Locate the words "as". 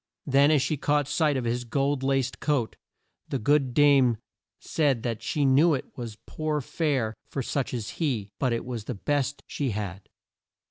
0.49-0.63, 7.71-7.89